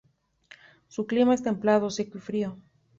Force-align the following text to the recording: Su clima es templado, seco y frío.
Su 0.87 1.05
clima 1.05 1.35
es 1.35 1.43
templado, 1.43 1.91
seco 1.91 2.17
y 2.17 2.21
frío. 2.21 2.57